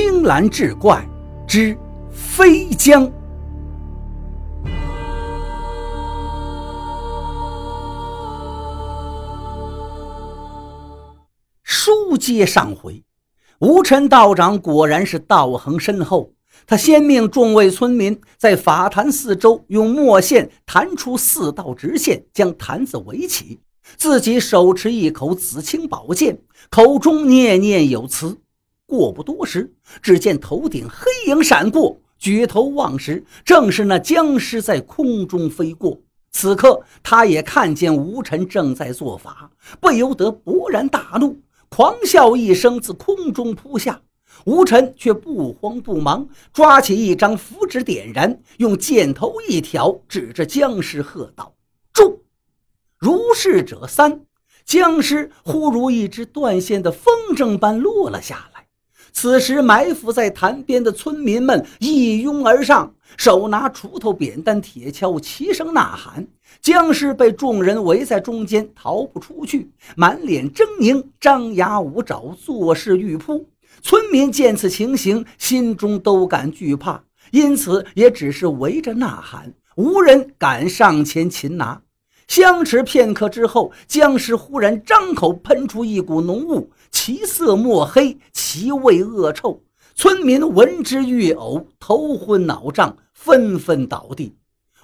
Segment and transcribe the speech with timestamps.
[0.00, 1.04] 青蓝志怪
[1.44, 1.76] 之
[2.08, 3.10] 飞江。
[11.64, 13.02] 书接上回，
[13.58, 16.32] 吴尘道长果然是道行深厚。
[16.64, 23.58] 他先命众位村民在法坛四周用墨线弹出四道直线，将坛子围起。
[23.96, 26.38] 自己手持一口紫青宝剑，
[26.70, 28.38] 口中念念有词。
[28.88, 29.70] 过不多时，
[30.00, 36.00] 只见头顶黑影闪过，举头望时，正是那僵尸在空中飞过。
[36.30, 41.36] 此刻，他也看见吴尘正在做法，不由得勃然大怒，
[41.68, 44.00] 狂笑一声，自空中扑下。
[44.46, 51.54] 吴尘却不慌不忙，抓起一张符纸点燃，用箭头一挑，指着僵尸喝道
[51.92, 52.22] ：“住！”
[52.96, 54.22] 如是者三，
[54.64, 58.57] 僵尸忽如一只断线的风筝般落了下来。
[59.12, 66.26] 此时，埋伏在潭边的村民们一拥而上，手拿锄头、扁担、铁锹，齐声呐喊。
[66.60, 73.48] 僵尸被众人围在中间，逃不出去，满脸狰狞，张牙舞爪，作势欲扑。
[73.82, 81.80] 村民见此情形，心中都感惧怕，因此也只是围着呐喊，无人敢上前擒拿。
[82.26, 89.62] 相持片刻之后，僵尸忽然张口喷出一股浓雾，其色墨黑，其味恶臭。
[89.94, 94.36] 村民闻之欲呕，头昏脑胀，纷纷倒地。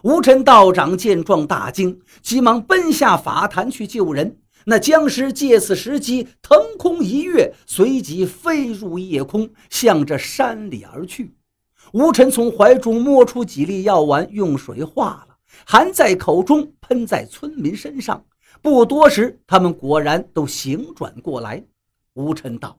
[0.03, 4.39] 无尘道长见状大惊，急忙奔下法坛去救人。
[4.67, 11.35] 那僵尸借此时机腾空一跃，随即飞入夜空，向着山里而去。
[11.93, 18.25] 吴尘从怀中摸出几粒药丸，用水化了，含在口中，喷在村民身上。
[18.61, 21.65] 不多时，他们果然都醒转过来。
[22.15, 22.79] 吴尘道：“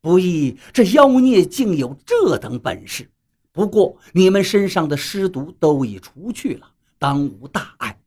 [0.00, 3.10] 不易这妖孽竟有这等本事。
[3.52, 6.66] 不过你们身上的尸毒都已除去了，
[6.98, 7.98] 当无大碍。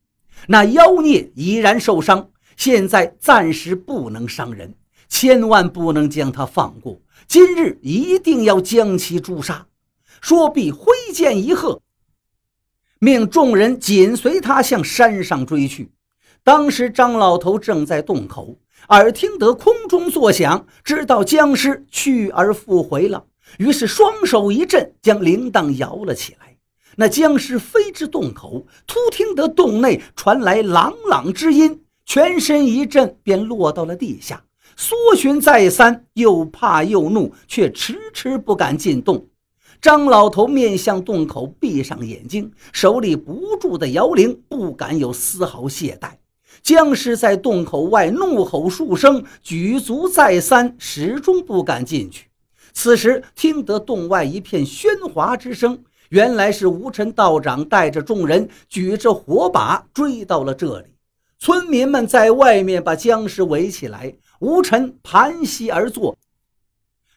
[0.48, 2.28] 那妖孽已然受伤。”
[2.58, 4.76] 现在暂时不能伤人，
[5.10, 7.02] 千万不能将他放过。
[7.26, 9.66] 今日一定要将其诛杀。
[10.20, 11.82] 说毕，挥剑一喝，
[13.00, 15.90] 命众人紧随他向山上追去。
[16.44, 18.56] 当时张老头正在洞口，
[18.90, 23.26] 耳听得空中作响，知道僵尸去而复回了，
[23.58, 26.58] 于是双手一震，将铃铛摇了起来。
[26.98, 31.82] 那僵尸飞至洞口，突听得洞内传来朗朗之音。
[32.06, 34.44] 全身一震，便落到了地下。
[34.76, 39.28] 搜寻再三，又怕又怒，却迟迟不敢进洞。
[39.80, 46.12] 张老头面向洞口，闭上眼睛，手里不住的摇铃，不敢有丝毫懈怠。
[46.62, 52.28] 僵尸在洞口外怒吼数声，举足再三，始终不敢进去。
[52.74, 60.86] 此时听得洞外一片喧哗之声，原来是无尘道长带着众人举着火把追到了这里。
[61.40, 66.16] 村民们在外面把僵尸围起来，吴尘盘膝而坐，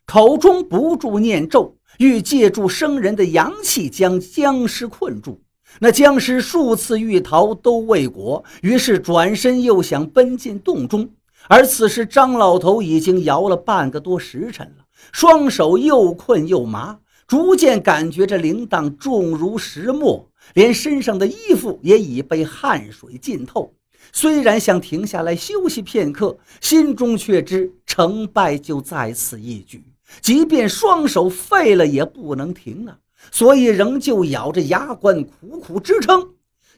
[0.06, 5.43] 口中不住念咒，欲借助生人的阳气将僵尸困住。
[5.80, 11.08] 那僵尸数次欲逃都未果，于是转身又想奔进洞中。
[11.48, 23.74] 而此时张老头已经摇了半个多时辰了，双手又困又麻，逐渐感觉这铃铛重如石磨，连身上的衣服也已被汗水浸透。
[24.12, 29.84] 虽然想停下来休息片刻，心中却知成败就在此一举，
[30.20, 32.96] 即便双手废了也不能停啊！
[33.30, 36.30] 所以仍旧咬着牙关苦苦支撑。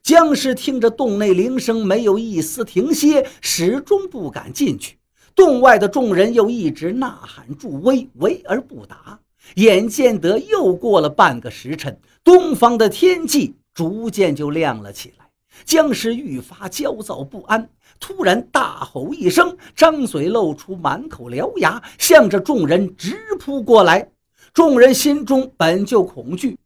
[0.02, 4.98] 僵尸听着洞内铃声，没有一丝停歇，始终不敢进去。
[5.34, 9.18] 洞外的众人又一直呐喊助威，围而不答。
[9.56, 15.26] 眼见得又过了半个时辰，东方的天际逐渐就亮了起来。
[15.64, 17.68] 僵尸愈发焦躁不安，
[17.98, 24.08] 突然大吼一声，张嘴露出满口獠牙，向着众人直扑过来。
[24.56, 26.56] 众人心中本就恐惧，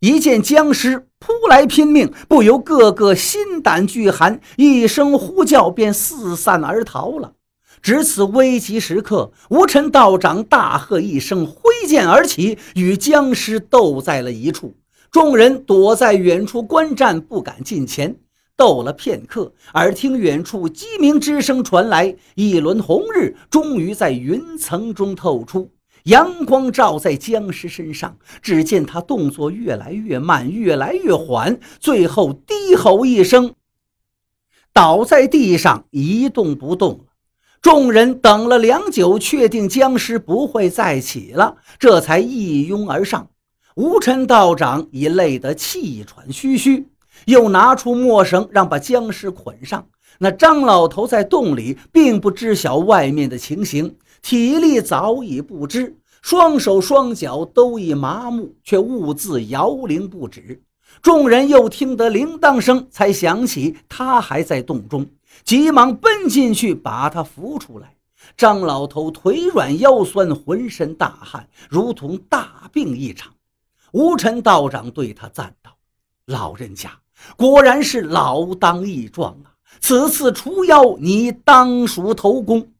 [0.00, 7.34] 一见僵尸扑来拼命，不由个个心胆俱寒，一声呼叫便四散而逃了。
[7.82, 14.74] 值此危急时刻，吴尘道长大喝一声，挥剑而起，与僵尸斗在了一处。
[15.10, 18.16] 众人躲在远处观战，不敢近前。
[18.56, 25.70] 斗了片刻，耳听远处鸡鸣之声传来，一轮红日终于在云层中透出，
[26.04, 28.16] 阳光照在僵尸身上。
[28.40, 33.54] 只见他动作越来越慢，越来越缓，最后低吼一声，
[34.72, 37.04] 倒在地上一动不动了。
[37.60, 43.30] 众人等了良久，确定僵尸不会再起了，这才一拥而上。
[43.76, 46.88] 吴尘道长已累得气喘吁吁，
[47.26, 49.86] 又拿出墨绳，让把僵尸捆上。
[50.18, 60.62] 那张老头在洞里，并不知晓外面的情形，体力早已不支，双手双脚都已麻木，却兀自摇铃不止。
[61.00, 65.06] 众人又听得铃铛声，才想起他还在洞中。
[65.42, 67.96] 急忙奔进去，把他扶出来。
[68.36, 73.32] 张老头腿软腰酸，浑身大汗，如同大病一场。
[73.92, 75.72] 吴尘道长对他赞道
[76.26, 76.90] ：“老人家
[77.36, 79.51] 果然是老当益壮啊！
[79.80, 82.72] 此次除妖，你当属头功。”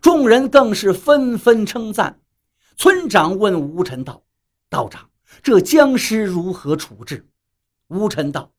[0.00, 2.18] 众人更是纷纷称赞。
[2.76, 4.22] 村长问吴尘道
[4.70, 5.08] ：“道长，
[5.42, 7.26] 这僵尸如何处置？”
[7.88, 8.50] 吴尘道：“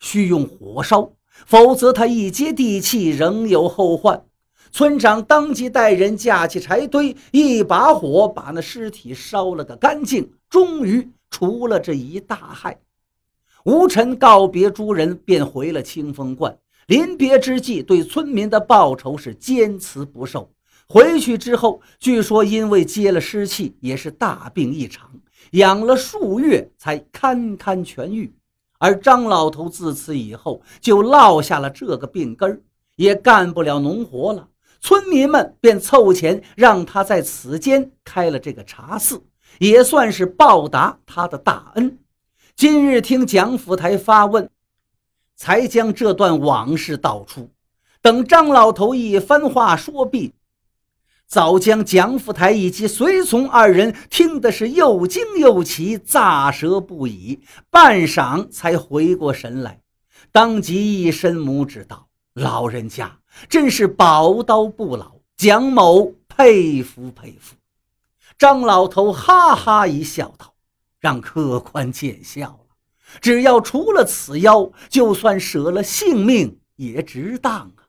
[0.00, 1.12] 需用火烧。”
[1.46, 4.26] 否则，他一接地气，仍有后患。
[4.72, 12.78] 村长当即带人架起柴堆，一把火把那尸体烧了个干净，终于除了这一大害。
[13.64, 16.58] 吴尘告别诸人，便回了清风观。
[16.90, 20.50] 临别之际，对村民的报酬是坚持不受。
[20.88, 25.08] 回去之后，据说因为接了湿气，也是大病一场，
[25.52, 28.34] 养了数月才堪堪痊愈。
[28.80, 32.60] 而张老头自此以后就落下了这个病根儿，
[32.96, 34.48] 也干不了农活了。
[34.80, 39.22] 村民们便凑钱让他在此间开了这个茶肆，
[39.60, 41.96] 也算是报答他的大恩。
[42.56, 44.50] 今日听蒋府台发问，
[45.40, 47.48] 才将这段往事道出。
[48.02, 50.34] 等张老头一番话说毕。
[51.26, 57.40] 早将蒋福台以及随从二人听的是又惊又奇，咋舌不已，
[57.70, 59.80] 半晌才回过神来，
[60.30, 67.56] 当即一伸拇指道：“老人家真是宝刀不老，蒋某佩服佩服。”
[68.36, 70.52] 张老头哈哈一笑道
[71.00, 72.59] ：“让客官见笑，
[73.20, 77.88] 只要除了此妖，就算舍了性命也值当啊！”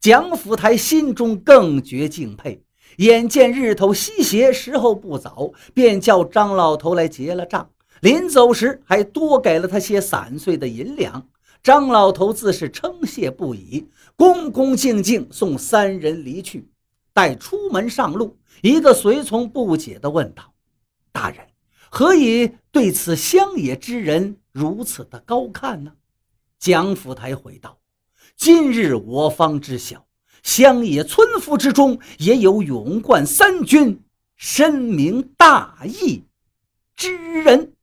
[0.00, 2.62] 蒋福台心中更觉敬佩。
[2.96, 7.70] 眼见日头西斜，时候不早，便叫张老头来结了账。
[8.00, 11.26] 临走时，还多给了他些散碎的银两。
[11.62, 13.86] 张老头自是称谢不已，
[14.16, 16.68] 恭恭敬敬送三人离去。
[17.12, 20.52] 待出门上路，一个随从不解地问道
[21.12, 21.38] ：“大人，
[21.90, 25.92] 何以对此乡野之人如此的高看呢？”
[26.58, 27.78] 蒋府台回道
[28.36, 30.06] ：“今日我方知晓。”
[30.42, 34.02] 乡野村夫之中，也有勇冠三军、
[34.36, 36.24] 深明大义
[36.96, 37.74] 之人。